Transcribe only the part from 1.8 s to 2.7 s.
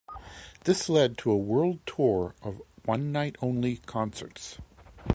tour of